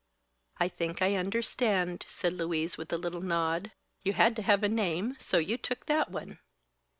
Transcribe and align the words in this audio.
"I 0.59 0.67
think 0.67 1.03
I 1.03 1.13
understand," 1.13 2.07
said 2.09 2.33
Louise, 2.33 2.75
with 2.75 2.91
a 2.91 2.97
little 2.97 3.21
nod. 3.21 3.71
"You 4.01 4.13
had 4.13 4.35
to 4.37 4.41
have 4.41 4.63
a 4.63 4.67
name, 4.67 5.15
so 5.19 5.37
you 5.37 5.59
took 5.59 5.85
that 5.85 6.09
one." 6.09 6.39